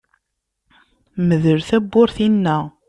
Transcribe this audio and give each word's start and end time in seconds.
Mdel 1.27 1.59
tawwurt-inna! 1.67 2.57